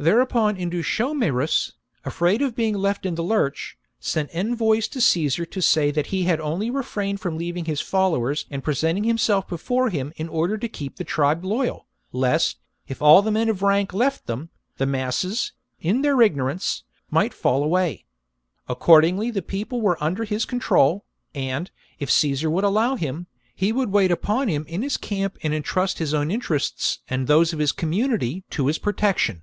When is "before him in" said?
9.48-10.28